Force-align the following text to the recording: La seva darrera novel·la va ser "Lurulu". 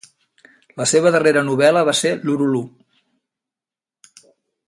La 0.79 0.87
seva 0.91 1.11
darrera 1.15 1.43
novel·la 1.49 1.83
va 1.91 1.95
ser 2.01 2.15
"Lurulu". 2.29 2.63